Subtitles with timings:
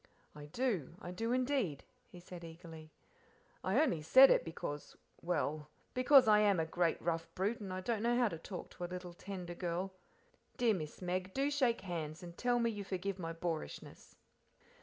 [0.33, 2.89] "I do, I do indeed," he said eagerly;
[3.63, 8.01] "I only said it because well, because I am a great rough brute, and don't
[8.01, 9.93] know how to talk to a little, tender girl.
[10.57, 14.15] Dear Miss Meg, do shake hands and tell me you forgive my boorishness."